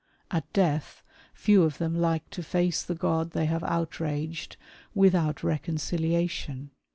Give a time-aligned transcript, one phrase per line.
[0.31, 4.57] At death, few of them like to face the God tliey have outraged,
[4.95, 6.71] without reconciliation.